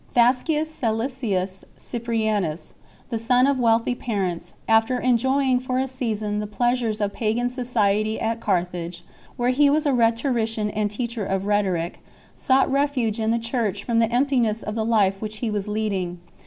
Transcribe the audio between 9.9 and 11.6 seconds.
rhetorician and teacher of